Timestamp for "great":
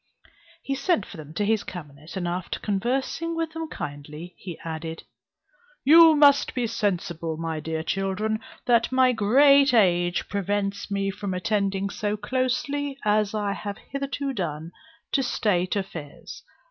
9.11-9.75